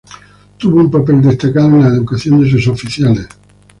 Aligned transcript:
Tuvo 0.57 0.79
un 0.79 0.89
papel 0.89 1.21
destacado 1.21 1.67
en 1.67 1.81
la 1.83 1.89
educación 1.89 2.41
de 2.41 2.49
sus 2.49 2.67
oficiales. 2.69 3.29